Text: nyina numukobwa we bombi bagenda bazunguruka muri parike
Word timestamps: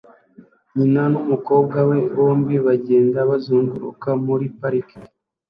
nyina 0.75 1.03
numukobwa 1.11 1.79
we 1.89 1.97
bombi 2.15 2.55
bagenda 2.65 3.19
bazunguruka 3.29 4.09
muri 4.25 4.45
parike 4.59 4.97